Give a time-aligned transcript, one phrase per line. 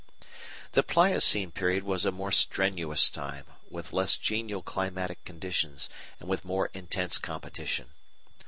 [0.23, 0.27] §3
[0.71, 6.43] The Pliocene period was a more strenuous time, with less genial climatic conditions, and with
[6.43, 7.89] more intense competition.